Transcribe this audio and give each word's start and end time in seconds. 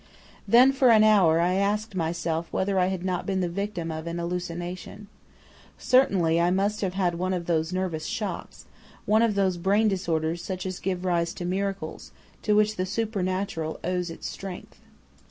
"Then 0.47 0.71
for 0.71 0.89
an 0.89 1.03
hour 1.03 1.39
I 1.39 1.53
asked 1.53 1.93
myself 1.93 2.51
whether 2.51 2.79
I 2.79 2.87
had 2.87 3.05
not 3.05 3.27
been 3.27 3.39
the 3.41 3.47
victim 3.47 3.91
of 3.91 4.07
an 4.07 4.17
hallucination. 4.17 5.09
Certainly 5.77 6.41
I 6.41 6.49
must 6.49 6.81
have 6.81 6.95
had 6.95 7.19
one 7.19 7.35
of 7.35 7.45
those 7.45 7.71
nervous 7.71 8.07
shocks, 8.07 8.65
one 9.05 9.21
of 9.21 9.35
those 9.35 9.57
brain 9.57 9.87
disorders 9.87 10.43
such 10.43 10.65
as 10.65 10.79
give 10.79 11.05
rise 11.05 11.35
to 11.35 11.45
miracles, 11.45 12.11
to 12.41 12.53
which 12.55 12.77
the 12.77 12.85
supernatural 12.87 13.79
owes 13.83 14.09
its 14.09 14.27
strength. 14.27 14.79